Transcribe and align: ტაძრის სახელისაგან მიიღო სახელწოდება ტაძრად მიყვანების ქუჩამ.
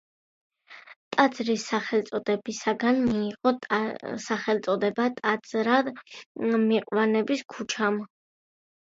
ტაძრის 1.15 1.65
სახელისაგან 1.71 3.01
მიიღო 3.09 3.51
სახელწოდება 4.23 5.05
ტაძრად 5.19 5.91
მიყვანების 6.63 7.45
ქუჩამ. 7.55 8.01